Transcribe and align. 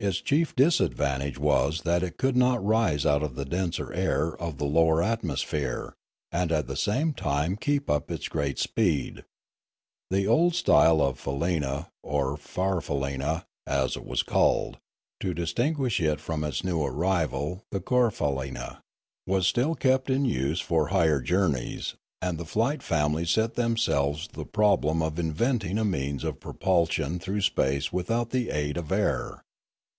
Its 0.00 0.20
chief 0.20 0.54
disadvantage 0.54 1.40
was 1.40 1.82
that 1.82 2.04
it 2.04 2.18
could 2.18 2.36
not 2.36 2.64
rise 2.64 3.04
out 3.04 3.20
of 3.20 3.34
the 3.34 3.44
denser 3.44 3.92
air 3.92 4.30
of 4.40 4.56
the 4.56 4.64
lower 4.64 5.02
atmo 5.02 5.36
sphere, 5.36 5.92
and 6.30 6.52
at 6.52 6.68
the 6.68 6.76
same 6.76 7.12
time 7.12 7.56
keep 7.56 7.90
up 7.90 8.08
its 8.08 8.28
great 8.28 8.60
speed. 8.60 9.24
The 10.08 10.24
old 10.24 10.54
style 10.54 11.02
of 11.02 11.20
faleena, 11.20 11.88
or 12.04 12.36
farfaleena, 12.36 13.42
as 13.66 13.96
it 13.96 14.06
was 14.06 14.22
called, 14.22 14.78
to 15.18 15.34
distinguish 15.34 15.98
it 15.98 16.20
from 16.20 16.44
its 16.44 16.62
new 16.62 16.86
rival, 16.86 17.64
the 17.72 17.80
corfaleeua, 17.80 18.78
was 19.26 19.48
still 19.48 19.74
kept 19.74 20.10
in 20.10 20.24
use 20.24 20.60
for 20.60 20.86
higher 20.86 21.20
journeys, 21.20 21.96
and 22.22 22.38
the 22.38 22.44
flight 22.44 22.84
families 22.84 23.30
set 23.32 23.56
themselves 23.56 24.28
the 24.32 24.46
problem 24.46 25.02
of 25.02 25.18
inventing 25.18 25.76
a 25.76 25.84
means 25.84 26.22
of 26.22 26.38
propulsion 26.38 27.18
through 27.18 27.40
space 27.40 27.92
without 27.92 28.30
the 28.30 28.50
aid 28.50 28.76
of 28.76 28.92
air. 28.92 29.42